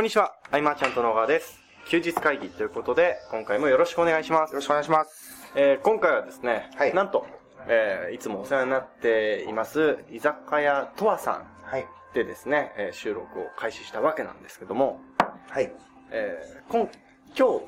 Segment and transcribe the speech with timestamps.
[0.00, 1.60] こんにちは、アイマーちゃんと野川です。
[1.86, 4.54] 休日会議ということで、今回もよろしくお願いしますよ。
[4.54, 5.52] ろしくお願いします。
[5.54, 7.26] えー今回はですね、はいなんと、
[7.68, 11.82] えーいつもお世話になっています、居酒屋とわさはい。
[11.82, 11.84] ん
[12.14, 15.02] でですね、えー収録を開始したわけなんですけども、
[15.50, 15.70] はい。
[16.12, 16.88] えー、今、
[17.36, 17.66] 今日、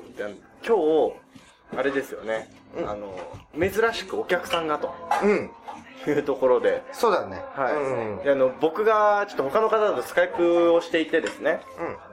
[0.67, 3.15] 今日、あれですよね、うんあの、
[3.59, 5.51] 珍しくお客さんがとうん。
[6.11, 7.41] いうところで、そうだね。
[7.55, 7.73] はい。
[7.75, 8.23] うん。
[8.23, 11.61] であの、僕がちょっと他の方とスカイプをしていてですね、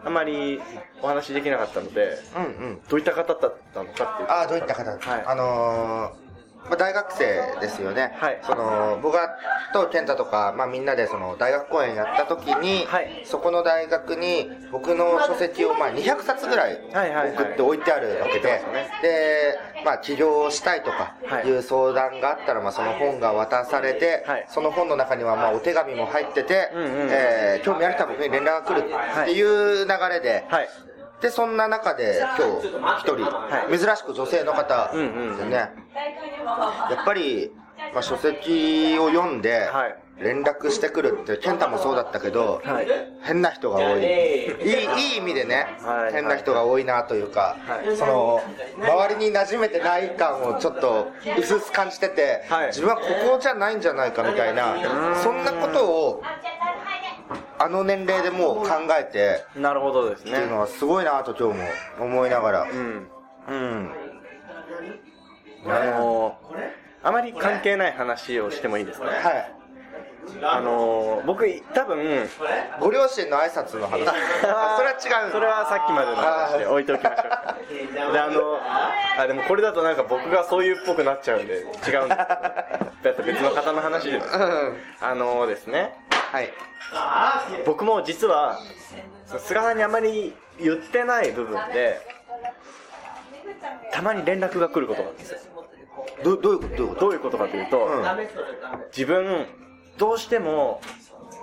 [0.05, 0.09] うん。
[0.09, 0.61] あまり
[1.03, 2.81] お話できなかったので、うんうん。
[2.89, 4.29] どういった方だったのかっていう。
[4.29, 6.30] ああ、どういった方はいあのー、
[6.69, 8.13] まあ、大学生ですよね。
[8.19, 8.41] はい。
[8.43, 9.31] その、僕が
[9.73, 13.23] と健太とか、まあみんなでその大学公演やった時に、はい。
[13.25, 17.33] そこの大学に僕の書籍をまあ200冊ぐらいはいはいはい。
[17.35, 18.63] 送って置いてあるわけで、
[19.03, 21.47] で、まあ起業したいとかはい。
[21.47, 24.47] いう相談があったら、まあその本が渡されて、はい。
[24.49, 30.69] その本の中にはまあお手紙も入ってて、うんうんえー興味ある人は僕に連絡が来るっていう流れで、はい。
[31.21, 32.69] で、そんな中で今日
[33.01, 33.79] 一人、はい。
[33.79, 35.71] 珍しく女性の方ですよね。
[36.91, 37.51] やっぱり、
[37.95, 42.87] まあ、書籍を読んではい、連絡してくるって、健太もそうだったけど、はい
[43.23, 44.03] 変な人が多い。
[44.03, 48.43] いい、いい意味でね、はい変な人が多いなというか、はいその、
[48.79, 54.77] 周りに馴染めてない感をちょっと、うすうす感じてて、はい自分はここじゃないんじゃないかみたいな、
[55.23, 56.23] そんなことを、
[57.59, 60.33] あの年齢でもう考えて、なるほどですね。
[60.33, 62.63] っていうのはすごいなと今日も思いながら。
[62.63, 63.09] うん。
[63.49, 64.10] うん。
[65.67, 69.07] あのー、あまり関係ない話をしてもいいですか？
[69.07, 69.11] ね。
[69.19, 69.53] はい。
[70.43, 71.45] あのー、僕、
[71.75, 72.29] 多分、
[72.79, 74.07] ご両親の挨拶の話。
[74.47, 75.33] あそれは違う。
[75.33, 77.57] それはさっきまでの話で置いておきましょうか。
[78.13, 78.61] で、あの、
[79.19, 82.09] あ、でもこれだとなんか僕がそういうっぽくなっちゃうんで、違うんですけど。
[82.09, 82.17] だ
[83.11, 84.27] って別の方の話です。
[84.37, 84.77] うん。
[85.01, 85.95] あのですね、
[86.33, 86.53] はい。
[87.67, 88.59] 僕も実は、
[89.39, 92.01] 菅さんにあまり言ってない部分で、
[93.91, 95.39] たまに連絡が来ることなんですよ。
[96.23, 98.05] どどういうことどういうこどういうことかというと、うん
[98.97, 99.47] 自分、
[99.99, 100.81] どうしても、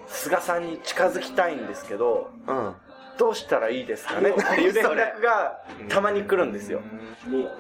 [0.08, 2.76] 菅さんに近づきたいんですけど、とうん。
[3.18, 4.30] どうしたらいいですかね？
[4.30, 5.60] っていう連絡が
[5.90, 6.82] たまに来るんですよ。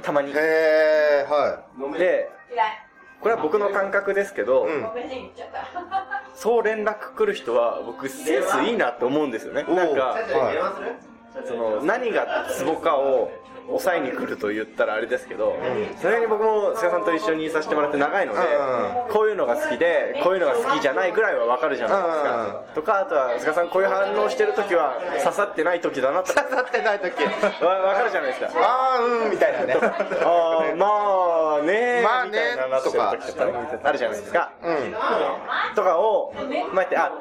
[0.02, 0.32] たまに。
[0.32, 1.64] へえ、は
[1.98, 2.30] で、
[3.20, 4.76] これは僕の感覚ですけど、い。
[4.76, 4.88] うん。
[6.36, 9.64] そう連絡来る人は僕センスいいなって思うんですよね。
[9.64, 10.98] なんか、は
[11.46, 13.32] その何がツボかを
[13.68, 15.56] 抑えに来ると言ったらあれですけど、
[16.02, 22.64] それに僕も菅さんと一緒にいさせてもらって長いので、うこういうのが好きで、こういうのが好きじゃないぐらいはわかるじゃないですか。
[22.76, 27.24] とか、あとは菅さんこういう反応してる時は刺さってない時だなとか刺さってない時。
[27.64, 28.50] わわかるじゃないですか。
[28.56, 29.78] あー、うん、みたいなね。
[30.24, 34.52] あー まあねまあねみたいなとかねあるじゃないですか。
[34.64, 34.96] うん。
[35.76, 36.34] とかを、
[36.74, 37.12] まあ、やって、あ、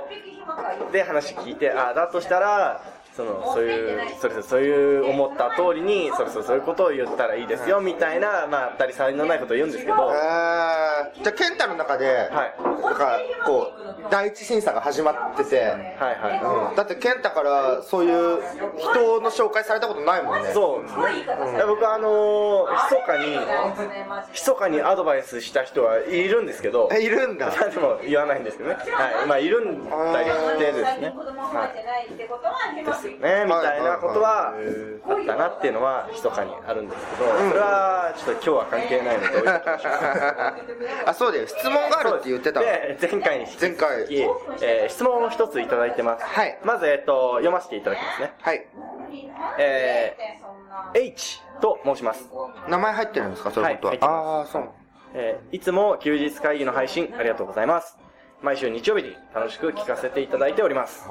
[0.92, 2.80] で話聞いて、あ、だとしたら、
[3.16, 18.38] その、そういう、それぞれそういう思った通りに、それぞれそういうことを言ったらいいですよ、みたいな、まあ、当たり障りのないことを言うんですけど、えー、じゃあ、健太の中で、はいなんか、こう、第一審査が始まってて、はいはうん、だって健太からそういう
[18.78, 20.50] 人の紹介されたことないもんね。
[20.50, 20.52] い。
[20.52, 21.64] そうですね。
[21.66, 23.38] 僕はあのー、密かに、
[24.32, 27.50] 密かにアドバイスした人はいるんですけど、え、いるんだ。
[27.50, 28.76] でも言わないんですけどね。
[28.76, 29.26] はい。
[29.26, 31.14] まあ、いるんだりしてですね。
[31.16, 32.84] はい。
[32.84, 34.52] ですよね、みたいなことは
[35.08, 39.50] あったなっていうのは密かにあるんですけど、それはちょっと今日は関係ないので。
[41.06, 41.46] あ、そうだよ。
[41.46, 42.66] 質問があるって言ってたわ。
[42.66, 44.14] で、前回に引き続き前回
[44.62, 46.24] えー質問を一ついただいてます。
[46.24, 48.32] はいまず、えっと、読ませていただきますね。
[48.40, 48.66] はい。
[49.58, 52.28] えー、H と申します。
[52.68, 53.92] 名前入ってるんですかそういうことは。
[53.92, 54.68] はいああ、そう。
[55.14, 57.98] えーいつも休日会議の配信ありがとうございます。
[58.42, 61.08] 毎週日曜日に楽しく聞かせていただいております。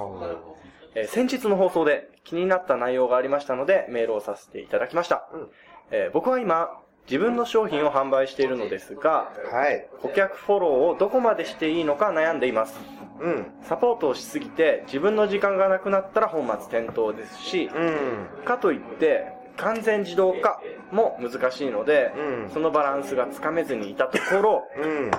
[0.96, 5.28] えー先日の放送で気になった内容がありましたのでメールをさせていただきました。
[5.34, 5.48] うん
[5.92, 9.88] えー僕は今、自分の商品を販売しているのですが、はい。
[10.02, 12.80] 顧客フォローをどこまでしていいのか悩んでいます。
[13.20, 13.46] うん。
[13.62, 18.44] サポートをしすぎて自分の時間がなくなったら本末転倒ですし、うん。
[18.44, 19.28] かといって
[19.58, 20.60] 完全自動化
[20.92, 25.12] も難しいので、うんそのバランスがつかめずにいたところ、うん。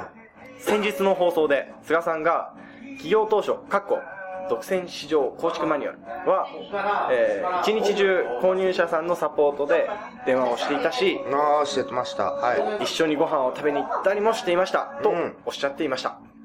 [0.59, 2.53] 先日の放送で菅さんが
[2.97, 4.01] 企業当初、かっこ
[4.49, 9.89] 独占市場構築マニュアルは、えー一日中購入者さんのサポートで
[10.27, 12.33] 電話をしていたし、ああ、してました。
[12.33, 12.85] はい。
[12.85, 16.19] 一緒にご飯を食べに行ったりもしていました、とうんおっしゃっていました。
[16.21, 16.37] えー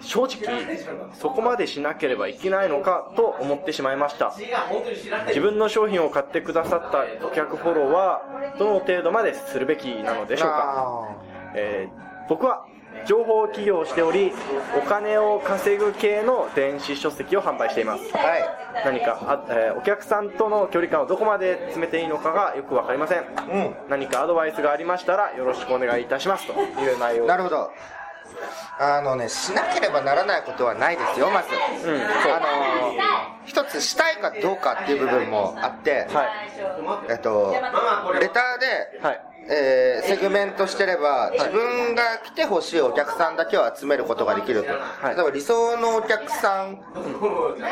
[0.00, 0.66] 正直、
[1.14, 4.34] そこまでしなければいけないのかと思ってしまいました。
[5.28, 8.22] 自分の商品を買ってくださった顧客フォローは、
[8.58, 11.16] どの程度までするべきなのでしょうかあ
[11.54, 12.66] えー僕は
[13.06, 14.32] 情報企業をしており
[14.76, 18.02] お金を稼ぐ系の電子書籍を販売しています。
[18.16, 18.44] はい。
[18.84, 23.76] 何かあ、えーお客さんとの距離感をどこまで詰めていいのかがよく分かりません、うん。
[23.88, 27.26] 何かアドバイスがありましたらよろしくお願いいたしますという内容。
[27.26, 27.70] なるほど。
[28.78, 31.48] あのねしなければならないことはないですよまず、
[31.88, 33.05] うんあの
[33.46, 36.28] 一つしたいかどうかっていう部分もあって、はい。
[37.10, 37.54] えっと
[38.20, 39.20] レターで、はい。
[39.48, 45.14] えーセグメントしてれば自分が来てほしいお客さんだけを集めることができると、い。
[45.14, 46.74] 例えば理想のお客さん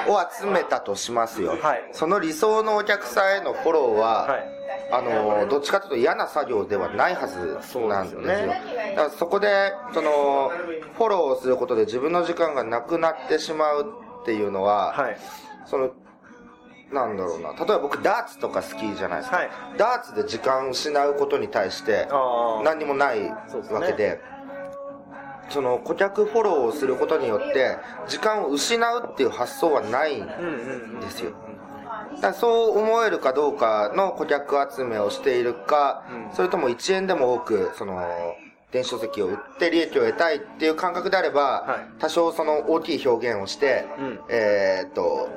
[0.09, 1.91] を集めたとしますよ、はい。
[1.93, 4.55] その理想のお客さんへのフォローは、はい。
[4.91, 8.23] あのどっちかというと嫌な作業ではないはずなんですよ。
[8.23, 10.51] だからそこでその
[10.97, 15.17] フォローをすることで自分の時間がなくなってしまうっていうのは、はい
[15.67, 15.91] その
[16.93, 17.53] なんだろうな。
[17.55, 19.51] 例えば僕ダーツとか好きじゃないですか、はい。
[19.77, 22.07] ダーツで時間を失うことに対して
[22.63, 23.37] 何にもないわ
[23.85, 24.21] けで
[25.49, 27.77] その顧客フォローをすることによって
[28.07, 30.27] 時間を失うっていう発想はないん
[31.01, 31.33] ですよ。
[32.21, 36.35] だそう思えるかどうかの顧客集めをしているか、うん。
[36.35, 38.03] それとも1円でも多くその
[38.71, 42.01] 電子書籍を売って利益を得たいっていう感覚であれば、はい。
[42.01, 44.21] 多少その大きい表現をして、うん。
[44.29, 45.29] えーっと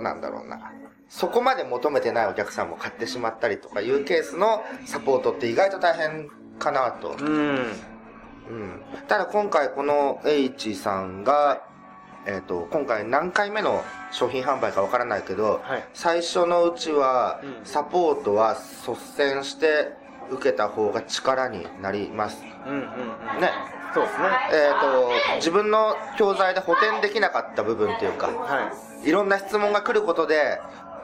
[0.00, 0.72] なんだろうな。
[1.08, 7.72] そこまで求めてないお客さんも買ってしまったりとかいうケースのサポートって意外と大変かなと、うん。
[8.46, 11.62] うん、ただ今回この H さんが、
[12.26, 15.88] えー、と今回何回目の商品販売かわからないけど、はい。
[15.94, 17.64] 最初のうちはうん。
[17.64, 18.54] サポートは
[18.86, 19.92] 率先して
[20.30, 22.42] 受けた方が力になります。
[22.66, 23.40] うんうんうん。
[23.40, 23.50] ね
[23.94, 24.26] そうですね。
[24.52, 28.72] えー、と自分の教材で補填できなかった部分っていうかは
[29.04, 29.08] い。
[29.08, 30.60] いろんな質問が来ることで、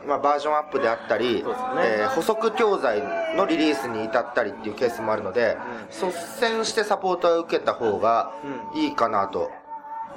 [0.06, 1.42] まあ、バージョンアップであったり、ね。
[1.78, 3.02] えー補足教材
[3.36, 5.56] のリリースに至ったりっていうケースもあるので、
[5.90, 8.32] 率先してサポートを受けた方が
[8.74, 9.50] いいかなと、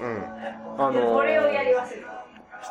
[0.02, 0.24] うん。
[0.78, 2.14] あのこれをやり忘れた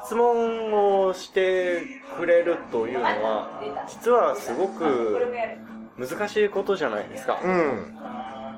[0.04, 1.82] 質問をして
[2.16, 5.20] くれるというのは実はすごく
[5.98, 7.38] 難しいことじゃないですか。
[7.44, 7.96] うん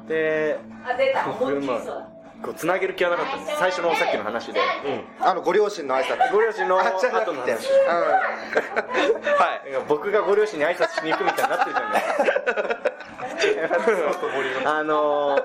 [0.04, 1.98] っきりそうだ。
[1.98, 3.58] あこうつなげる気はなかったんです。
[3.58, 4.60] 最初のさっきの話で。
[4.60, 6.30] うん、あのご両親の挨拶。
[6.30, 6.86] ご両親の後
[7.32, 7.90] の話うん、
[9.32, 9.84] はい。
[9.88, 12.02] 僕がご両親に挨拶しに行くみたいになってるじゃない
[13.40, 13.62] で
[14.52, 14.78] すか。
[14.78, 15.44] あのー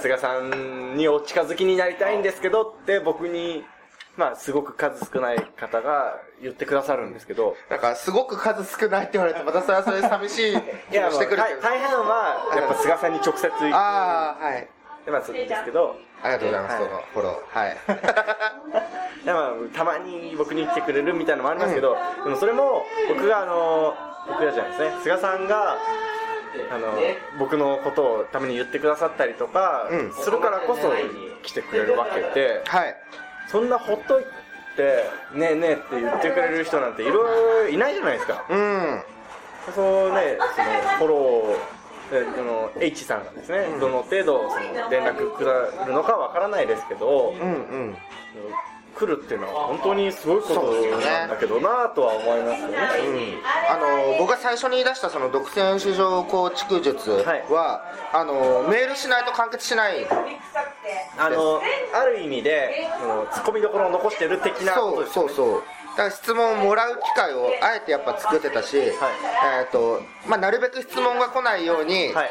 [0.00, 3.64] 菅さんにお近づきになりたいんですけどって僕に
[4.16, 7.54] まあすごく数少ない方が言ってくださるんですけど。
[7.68, 10.56] なんかすごく数少ないって言われてまたそれはそれで寂しいい
[10.90, 11.60] 気やもしてくるけど。
[11.60, 14.68] 大大半はやっぱ菅さんに直接行くああはい。
[15.08, 15.96] まあそうですけど。
[16.22, 17.58] ありがとうございます、はいそのフォロー。
[17.58, 17.76] はい。
[19.24, 23.94] いやまあたまに僕に来てくれるみたいなのもありますけど、でもそれも僕があの
[24.28, 24.96] 僕らじゃないですね。
[25.02, 25.76] 菅さんが
[26.72, 26.98] あの
[27.38, 30.12] 僕のことをために言ってくださったりとかうん。
[30.12, 30.90] するからこそ
[31.42, 32.96] 来てくれるわけで、はい
[33.48, 34.24] そんなほっとい
[34.76, 38.44] て「ねえねえ」って言ってくれる人なんていろいろいないじゃないですか。
[38.48, 39.02] うん。
[39.74, 41.76] そうねそのフォロー
[42.12, 45.52] えその H さんがですね、どの程度その連絡くだ
[45.86, 47.96] るのかわからないですけど、うんうん
[48.96, 52.78] 来るっていうのは本当にすごいことなんだけどなとは思いますよね。
[53.68, 57.10] あの僕が最初に言い出したその独占市場構築術
[57.50, 60.06] は、あのメールしないと完結しない
[61.18, 61.60] あの
[61.94, 62.88] ある意味で
[63.32, 65.28] ツッコミどころを残してる的なことですよね。
[65.28, 65.62] そうそうそう
[65.96, 68.90] だから質問をもらう機会をあえてやっぱ作ってたし、え
[69.66, 72.30] っ、とまあなるべく質問が来ないように、はい。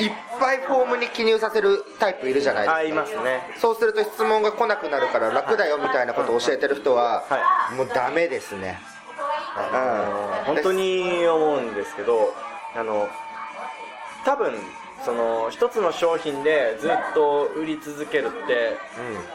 [0.00, 2.76] い、っぱいフォームに記入させるタイプいるじゃないですか。
[2.76, 3.40] あいますね。
[3.58, 8.78] そうすると質問が来なくなるから楽だよみたいなことを教えてる人は、はもうダメですね。
[8.82, 12.34] うん本当に思うんですけど、
[12.76, 13.08] あの
[14.24, 14.54] 多分
[15.04, 18.76] その一つの商品でずっと売り続けるって、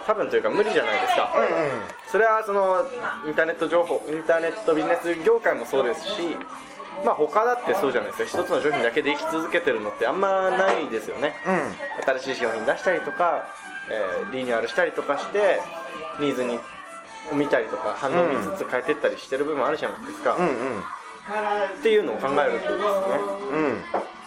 [0.06, 1.34] 多分というか無理じゃないですか。
[1.38, 1.72] うんうん。
[2.08, 2.86] それはその
[3.28, 6.38] インターネット情報インターネットビジネス業界もそうですし
[7.06, 8.44] まあ他だってそうじゃないですか。
[8.44, 12.14] 一つの商品だけで生き続けてるのってあんまないですよね、うん。
[12.20, 13.48] 新しい商品出したりとか、
[13.90, 15.62] えーリニューアルしたりとかして
[16.20, 16.60] ニーズに
[17.32, 20.80] 見たりとか反応を見つつ変えてったりしてる部分あるじゃないですか、うんうん。
[20.80, 22.80] っていうのを考えるとですね。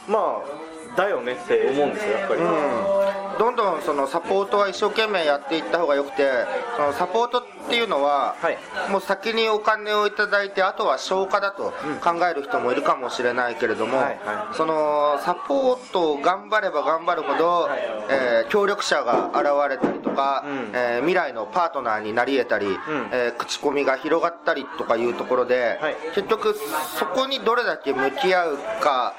[0.08, 0.12] うん。
[0.12, 2.95] まあだよねって思うんですよやっぱり、うん
[3.38, 6.30] どんどんそのサポートは一生懸命やっていった方がよくて
[6.76, 8.58] そのサポートっていうのは、はい。
[8.90, 17.68] もう先にお金をいただいてあとは消化だと考える人もいるかもしれないけれども、はいはそのサポートを頑張れば頑張るほど、
[18.08, 20.70] えー協力者が現れたりとか、うん。
[20.72, 22.68] えー未来のパートナーになり得たり、
[23.12, 25.96] えー口コミが広がったりとかいうところで、はい。
[26.14, 26.54] 結局
[26.98, 29.14] そこにどれだけ向き合うか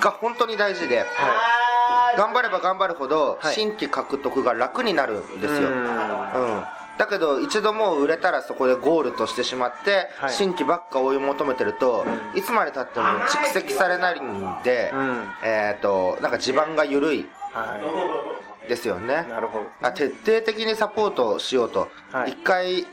[0.00, 0.98] が本当に大事で。
[0.98, 1.04] は
[2.16, 3.54] 頑張れば頑張るほどはい。
[3.54, 5.76] 新規獲得が楽になるんですよ、うん。
[5.76, 5.80] う
[6.60, 6.64] ん。
[6.98, 10.32] だけど一度もう売れたらそこでゴールとしてしまって、はい。
[10.32, 12.04] 新規ばっか追い求めてると、
[12.34, 15.24] いつまでたっても蓄積されないんで、うん。
[15.42, 17.78] えっ、となんか地盤が緩いは
[18.68, 19.24] ですよね。
[19.26, 19.66] いなるほど。
[19.82, 22.32] あ徹底的にサポートしようと、はい。
[22.32, 22.86] 一回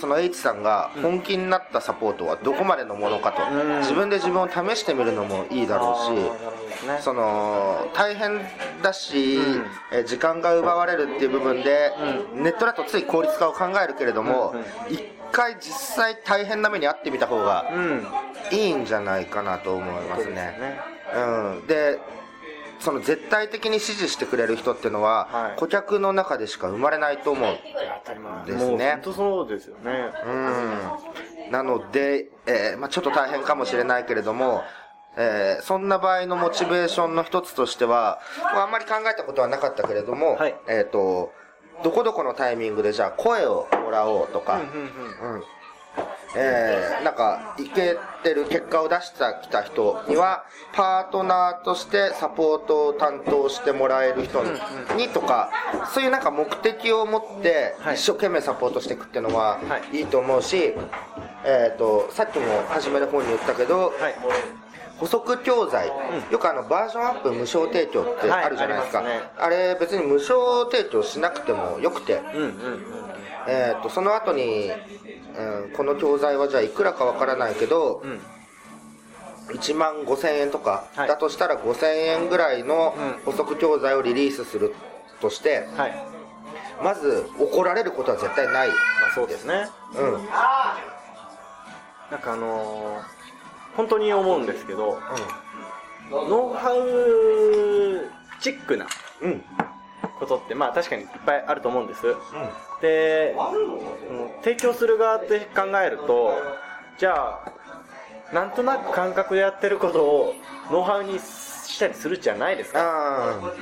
[0.00, 3.78] その H さんが本気になったサポートはどこまでのものかと、うん。
[3.80, 6.98] 自分で自分を試してみるのもいいだろうし、ね。
[7.00, 8.40] その大変
[8.82, 9.66] だし、うん。
[9.92, 11.92] え時間が奪われるっていう部分で、
[12.34, 14.54] ネットだとつい効率化を考えるけれども
[14.88, 14.94] うん。
[14.94, 15.02] 一、
[15.32, 18.06] 回実際大変な目に遭ってみた方がうん。
[18.50, 20.34] いいんじゃないかなと思いますね。
[20.34, 20.80] ね。
[21.14, 21.98] うん、で
[22.80, 25.58] その絶対的に支持してくれる人っていうのは、はい。
[25.58, 27.56] 顧客の中でしか生まれないと思う。
[28.04, 28.44] 当たり前。
[28.44, 30.10] ですね本当そうですよね。
[31.46, 34.62] うん、なので、えーまあ、ちょっと大変かもしれないけれども、
[35.16, 38.20] えーそんな場合のモチベーションの一つとしては、
[38.54, 40.54] まあ、あんまり考えたことはなかったけれども、はい。
[40.68, 41.32] えっ、と、
[41.82, 45.36] どこどこのタイミングでじゃあ声をもらおうとか、うんうん。
[45.36, 45.42] うん
[46.36, 54.42] えーなんか、いけてる結果を出してきた人には、パートナーとしてサポートを担当してもらえる人
[54.96, 55.50] にとか、
[55.94, 57.94] そういうなんか目的を持ってはい。
[57.94, 59.98] 一生懸命サポートしていくっていうのははい。
[59.98, 60.74] いいと思うし、
[61.44, 64.14] えっ、と、さっきも初めの方に言ったけど、はい。
[64.98, 65.90] 補足教材、
[66.30, 69.30] よくあのバージョンアップ無償提供ってあるじゃないですか、はい。
[69.38, 72.20] あれ別に無償提供しなくてもよくて、
[73.48, 74.70] えー、とその後に、
[75.36, 78.20] うん、この教材はじゃあいくらかわからないけど、うん
[79.48, 81.08] 1万5000円とか、はい。
[81.08, 82.94] だとしたら5000円ぐらいの
[83.26, 83.32] うん。
[83.32, 84.74] 補足教材をリリースする
[85.22, 86.06] として、はい。
[86.84, 88.74] まず怒られることは絶対ない、ま
[89.10, 89.68] あそうですね。
[89.96, 90.14] うん。
[90.14, 90.28] うん
[92.10, 93.18] なんかあのー
[93.74, 94.98] 本当に思うんですけど
[96.10, 98.86] ノウハウチックな
[99.22, 99.42] うん。
[100.18, 102.02] ことってまあ確かにいっぱいあると思うんです
[102.80, 103.34] で、
[104.10, 106.32] うん提供する側って考えると
[106.96, 107.52] じゃあ
[108.32, 110.34] なんとなく感覚でやってることを
[110.70, 112.80] ノウハウにしたりするじゃないですか。
[112.80, 113.52] あ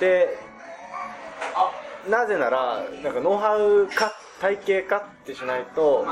[0.00, 0.38] で
[2.08, 6.04] なぜならなんかノウハウ化体系化ってしないと、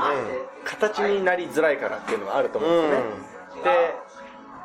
[0.63, 3.05] 形になりづらいからっていうのがあると思うんですよね、
[3.63, 3.93] で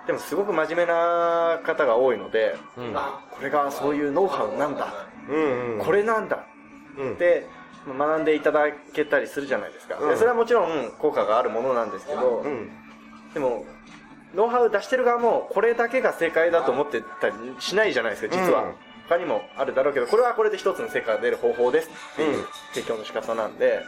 [0.06, 2.54] でもすごく真面目な方が多いので、
[2.94, 5.84] あこれがそういうノウハウなんだ、ーうんうん。
[5.84, 6.46] これなんだ
[6.98, 7.46] うんって
[7.86, 10.10] 学んでいただけたりするじゃないですか、うん。
[10.10, 12.70] でそれはもちろん効果があるものなんですけど、うん。
[13.32, 13.64] でも
[14.34, 18.74] ノウハウ出してる側もこれだけが正解だと思ってたりしないじゃないですか実は、うん
[19.08, 22.44] 他にもあるだろうけどこれはこれで一つの成果が出る方法ですっていううん。
[22.74, 23.80] 提供の仕方なんで、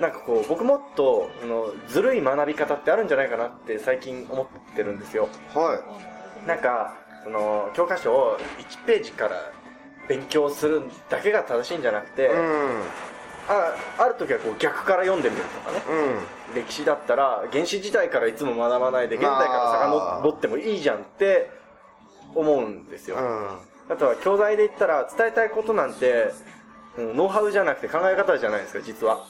[0.00, 5.28] なんかこう僕もっとあのずるい学び方ってあるんじゃないかなって最近思ってるんですよ。
[5.54, 5.82] は
[6.46, 6.94] なんか
[7.24, 9.52] その教科書を1ページから
[10.10, 12.82] 勉強するだけが正しいんじゃなくて、いうん。
[13.48, 15.82] あある時はこう逆から読んでみるとかね。
[16.50, 16.62] うん。
[16.62, 21.48] 歴史だったら原始時代からいつも学ばないで現代から遡ってもいいじゃんって
[22.34, 23.94] 思うんですよ、うん。
[23.94, 26.32] あとは教材で言ったら伝えたいことなんて、
[26.98, 29.24] うんノウハウじゃなくて考え方じゃないですか実は。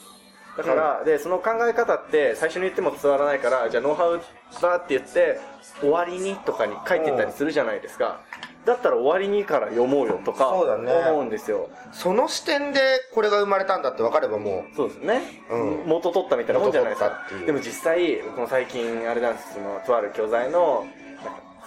[0.57, 4.19] だから、でその考え方って最初に言っても伝わらないからじゃあノウハウ
[4.61, 5.39] だって言って
[5.79, 8.19] 終わりにとかに書いてたりするじゃないですか、
[8.65, 10.91] だったら終わりにから読もうよとかそうだね。
[11.09, 11.69] 思うんですよ。
[11.91, 12.79] その視点で
[13.13, 15.87] これが生まれたんだって分かればもそうですね、うん。
[15.87, 17.27] 元取ったみたいなもんじゃないですか。
[17.45, 20.85] でも実際この最近あれなんですそのとある教材の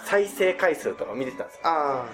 [0.05, 1.61] 再生回数とか見てたんですよ。
[1.65, 2.05] うあ。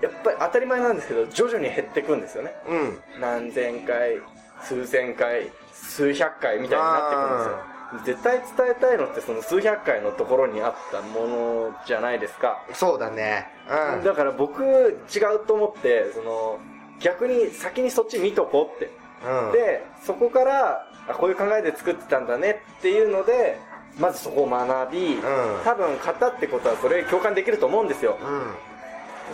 [0.00, 2.54] やっぱり当たり前なんですけど徐々に減っていくんですよね。
[2.66, 2.98] あうん。
[3.20, 4.18] 何千回
[4.62, 7.71] 数千回数百回みたいになってくるんですよ
[8.04, 13.48] 絶対伝えたいのってその数百回のところにあったものじゃないですか、そうだね。
[13.96, 14.04] うん。
[14.04, 16.58] だから僕違うと思ってその
[17.00, 18.92] 逆に先にそっち見とこうって。
[19.24, 19.52] うん。
[19.52, 23.58] でそこからあこういう考えで作ってたんだねっていうので
[23.98, 25.22] まずそこを学び、ん。
[25.64, 28.18] 多分型ってことはそれ共感できると思うんですよ。
[28.20, 28.71] うん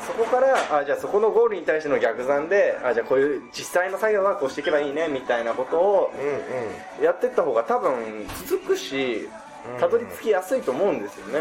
[0.07, 6.13] そこからあじゃあそこのゴールに対しての逆算であじゃあこういう実際の作業はこうしていけばいいねみたいなことを
[7.03, 9.29] やってった方が多分続くし
[9.79, 11.41] たどり着きやすいと思うんですよね、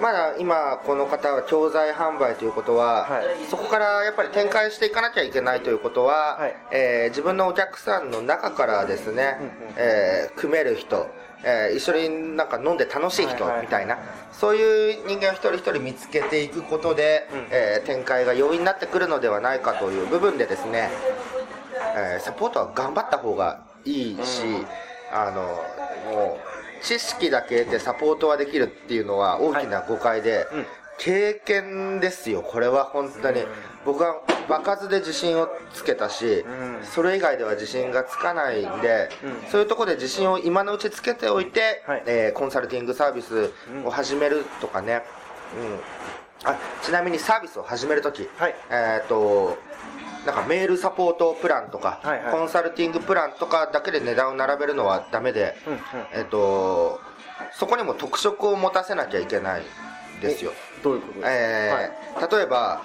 [0.00, 3.44] まだ今この方は教材販売ということは、はい。
[3.50, 6.56] そこからやっぱり展開していかなきゃいけないということは、はい。
[6.70, 9.36] えー自分のお客さんの中からですね、
[9.76, 11.06] えー組める人、
[11.44, 13.98] えー一緒になんか飲んで楽しい人みたいな、
[14.32, 17.46] そういう人間を一人一人見つけていくことで、うん。
[17.50, 20.90] えー展開が容易になってくるのではないかという部分でですね、
[21.94, 24.66] えーサポートは頑張った方がいいし、うん。
[25.12, 25.42] あの
[26.10, 26.49] もう
[26.82, 30.66] 知識だけ得てサポートはできるっていうのは大きな誤解で、うん。
[30.98, 33.42] 経験ですよこれは本当に、
[33.86, 34.20] 僕は
[34.50, 36.84] 場数で自信をつけたし、ん。
[36.84, 39.50] それ以外では自信がつかないんで、うん。
[39.50, 42.02] そういうところで自信を今のうちつけておいて、はい。
[42.06, 43.50] えーコンサルティングサービス
[43.84, 45.02] を始めるとかね、
[45.56, 46.50] うん。
[46.50, 48.54] あちなみにサービスを始めるとき、はい。
[48.70, 49.56] えっ、と
[50.26, 55.80] なんかメールサポートプランとか、はいはいコンサルティングプランとかだけで値段を並べるのはダメで、うんうん。
[56.12, 57.00] えっ、と
[57.52, 59.62] そこにも特色を持たせなきゃいけない
[60.20, 60.52] ですよ。
[60.82, 62.82] どういうことえー例えば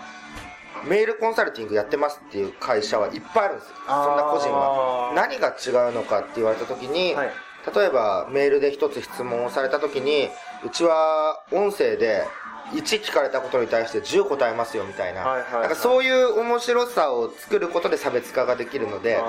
[0.86, 3.76] メールコンサルティングやってますっていう会社はいっぱいあるんですよ。
[3.88, 5.14] そんな個人は。
[5.16, 7.32] 何が違うのかって言われた時に、はい。
[7.76, 10.30] 例えばメールで一つ質問をされた時に
[10.64, 12.24] うちは音声で
[12.76, 19.24] 1聞かれたことに対して10答えますよみたいな,、なんかそういう面白さを作ることで差別化ができるのであ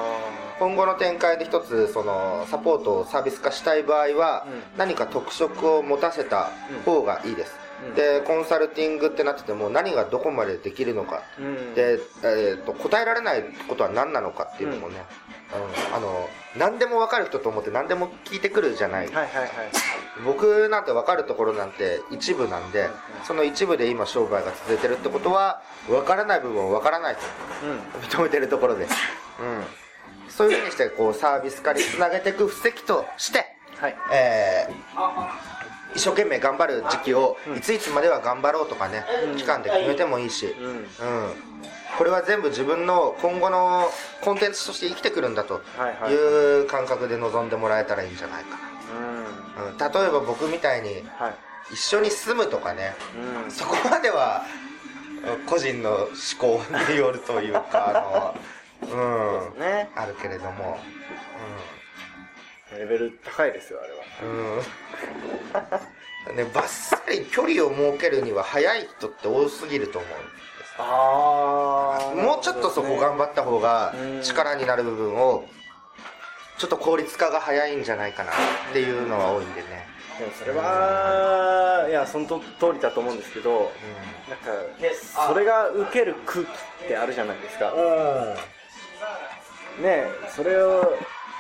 [0.58, 6.50] 今後の展開で一つそのサポートをサービス化したい場合は、う何か特色を持たせた
[6.84, 7.54] 方がいいです、
[7.88, 7.94] うん。
[7.94, 11.74] でコンサルティングってなってても何がどこまでできるのか、ーうん。
[11.74, 15.04] で、えー、と答えられないことは何なのかっていうのもね、
[15.90, 15.96] うん。
[15.96, 19.50] あの何でも分かる人と思って何でも聞いてくるじゃない、はいはいはい。
[20.24, 22.88] 僕なんて分かるところなんて一部なんで
[23.24, 27.20] その一部で今商売が続いてるってことは分からない部分を分からないと。
[27.66, 28.02] うん。
[28.02, 28.88] 認めてるところで。
[28.88, 28.94] す、
[29.40, 33.44] うん、そういうふうにしてこうサービス化につなげていく布石として、
[33.78, 33.96] はい。
[34.12, 35.55] えー
[35.96, 39.04] 一生懸命頑張る時期をいついつまでは頑張ろうとかね、
[39.36, 40.50] 期間で決めてもいいし、ん。
[40.50, 40.86] うん。
[41.96, 43.88] これは全部自分の今後の
[44.20, 48.58] コンテンツとして生きてくるんだとはいう感覚で臨んでもらえたらいいんじゃないか
[49.58, 49.78] うん。
[49.78, 51.34] な、うん、例えば僕みたいにはい。
[51.72, 52.94] 一緒に住むとかね
[53.44, 53.50] うん。
[53.50, 54.44] そこまでは
[55.46, 56.60] 個人の思考
[56.90, 58.36] によるというか
[58.82, 59.58] あのうん。
[59.58, 59.88] ね。
[59.96, 60.78] あるけれども
[62.76, 63.98] レベル高いですよあれは。
[64.22, 64.58] うん、
[66.30, 70.10] うん、ねバッサリ距離を設けるには早い人って多すぎると思う
[70.78, 74.22] あもうちょっとそこ頑張った方がうん。
[74.22, 75.44] 力になる部分を
[76.58, 78.34] ちょっと効率化が早いんじゃないかなっ
[78.72, 79.86] ていうのは多いんでね、
[80.18, 83.70] でもそれは、いや、そのと通りだと思うんですけど、
[84.28, 84.50] なんか、
[85.28, 86.52] それが受ける空気っ
[86.88, 87.74] てあるじゃないですか。
[89.82, 90.96] ねそれを、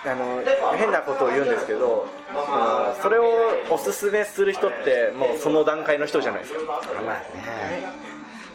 [0.06, 0.42] あの、
[0.76, 3.24] 変なことを言うんですけど、あのそれを
[3.70, 6.60] おすすめする人って、もうその段階の人じゃないですか。
[6.64, 7.24] まあね。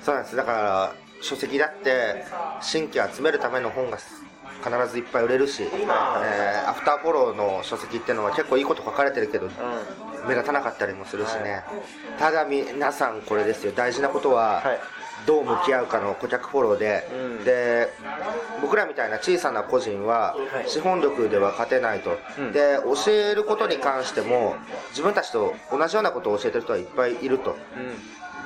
[0.02, 0.36] そうなんです。
[0.36, 2.26] だから書籍だって
[2.62, 9.50] 新規集めるための本が必ずいっぱい売れるし、えーアフターフォローの書籍っていうのは結構いいこと書かれてるけど、
[10.28, 11.64] 目立たなかったりもするしね、
[12.18, 13.74] ただ皆さんこれですよ。
[13.74, 14.80] 大事なことは、はい
[15.26, 17.44] どう向き合うかの顧客フォローで、うん。
[17.44, 17.90] で
[18.62, 20.70] 僕らみたいな小さな個人ははい。
[20.70, 22.52] 資本力では勝てないと、うん。
[22.52, 24.56] で教えることに関しても
[24.90, 27.52] 自分たちと同じようなことを教えてる人はいっぱいいると。
[27.52, 27.58] うん。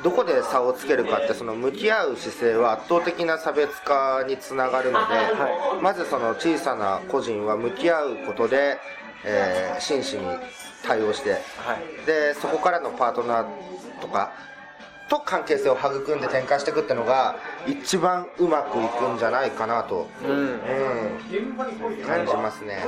[0.04, 8.78] どこで差をつけるかってその向き合う姿勢は圧倒的な差別化につながるので、はまずその小さな個人は向き合うことで、
[9.24, 10.38] えー真摯に
[10.84, 12.06] 対応してはい。
[12.06, 13.46] でそこからのパートナー
[14.00, 14.32] とか
[15.08, 17.36] と関係性を育んで展開していくってのが
[17.68, 20.30] 一番うまくいくんじゃないかなと、うん。
[20.30, 20.58] うん、
[22.06, 22.88] 感じますねあ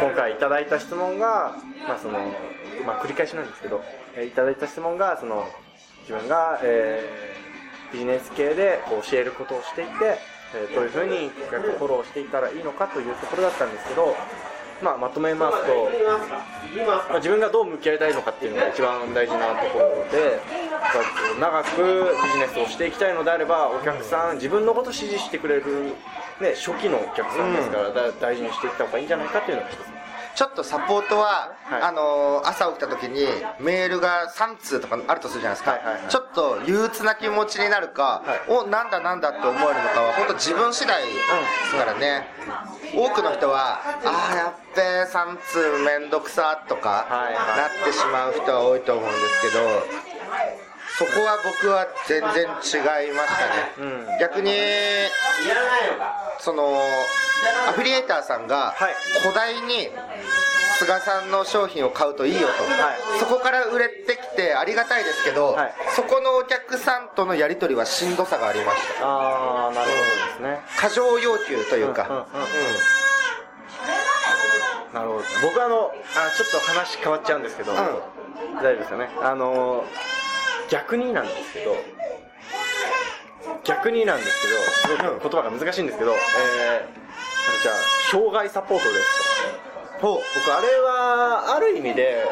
[0.00, 2.18] の今回いただいた質問が、まあその
[2.86, 3.82] まあ、繰り返しなんですけど、
[4.16, 5.46] えーいただいた質問がその
[6.02, 7.36] 自分が、えー
[7.92, 10.18] ビジネス系でこう教えることをしていて、
[10.54, 14.16] えーどういうふうに顧客フォローしていったらいいのかというところだったんですけど、
[14.82, 15.90] まあ、まとめますと、
[17.08, 20.40] まあ、自分がどう向き合いたいのかっていうのが一番大事なところで、
[21.40, 21.82] まあ長く
[22.26, 25.94] ビジネスをしていきたいのであればお客さん自分のことを支持してくれる、
[26.40, 30.05] ね、初期のお客さんですから、だ大事にしていった方がいいんじゃないかっていうのが一つ
[30.36, 31.82] ちょっとサポートは、はい。
[31.82, 33.26] あのー朝起きた時に
[33.58, 36.02] メールが3通とかあるとするじゃないですか、はいはいはい。
[36.08, 38.52] ちょっと憂鬱な気持ちになるか、はい。
[38.52, 41.08] おなんだなんだって思えるのかは本当自分次第で
[41.70, 42.28] すからね、
[42.94, 50.05] 多くの人はああやっべえ3通めんどくさとかなってしまう人は多いと思うんですけど
[50.98, 54.18] そこは僕は全然違いましたね、うん。
[54.18, 54.52] 逆に
[56.40, 56.64] その
[57.68, 58.94] アフィリエーターさんがはい。
[59.22, 59.90] 古代に
[60.78, 63.18] 菅さんの商品を買うといいよと、はい。
[63.18, 65.74] そこから売れてきてありがたいですけど、はい。
[65.94, 69.06] そこのお客さんとのやり取りはしんどさがありました。
[69.06, 69.96] ああなるほど
[70.28, 70.60] ですね。
[70.78, 72.26] 過剰要求というか、うんうんうん
[74.94, 77.76] なるほど僕あのあちょっと話変わっちゃうんですけど、うん。
[77.76, 79.10] 大丈夫ですよね。
[79.20, 79.84] あの
[80.70, 81.76] 逆になんですけど
[83.64, 86.18] 逆になんですけどすごく言葉が難しいんですけど、えー、
[87.62, 87.74] じゃあ
[88.10, 89.26] 障害サポートです
[90.00, 90.20] と。
[90.34, 92.24] 僕あれはある意味で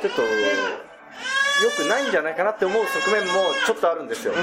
[0.00, 4.36] ちょっと良くないんじゃないかなって思う側面もちょっとあるんですよ、う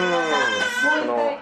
[0.99, 1.37] その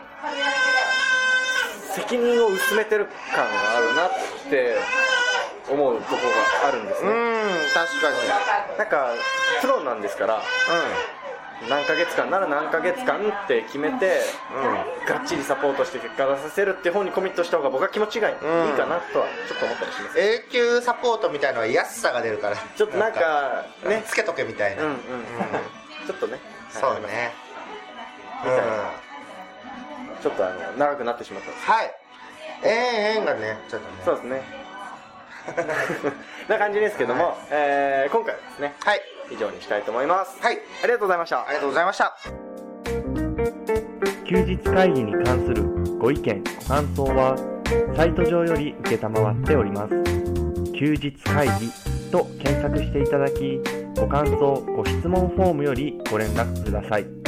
[1.95, 4.09] 責任を薄めてる感があるなっ
[4.49, 4.75] て
[5.69, 6.15] 思うとこ
[6.61, 7.07] があるんですん。
[7.07, 8.77] うね、ん、確かに。
[8.77, 9.13] なんか
[9.61, 10.39] プロなんですからう
[11.69, 14.19] 何ヶ月間なら何ヶ月間って決めて、
[15.07, 20.21] がっちりサポートして結果出させるって方にコミットした方が僕は気持ちがいいうんかなとはちょっと思ったりします、ん。
[20.21, 22.57] 永久サポートみたいのは安さが出るから。
[22.57, 24.83] ちょっとなんかねつけとけみたいな。
[24.83, 24.99] うんうんうん
[26.05, 26.39] ちょっとね
[26.69, 27.33] そうね。
[28.43, 28.91] みたいな
[30.21, 31.95] ちょっとあの長くなってしまったんですはい。
[32.63, 33.95] ええ縁がね、ちょっとね。
[34.03, 34.41] そうですね
[36.49, 39.14] な感じですけども、えー今回はですねはい。
[39.31, 40.59] 以上にしたいと思いますはい。
[40.83, 42.15] ありがとうございましたありがとうございました。
[44.27, 45.63] 休日会議に関する
[45.99, 47.35] ご意見ご感想は
[47.95, 50.03] サイト上より承っております
[50.73, 51.69] 休日会議
[52.11, 53.59] と検索していただき
[53.95, 57.24] ご感想ご質問フォームよりご連絡ください